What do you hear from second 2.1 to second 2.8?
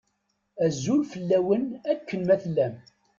ma tellam.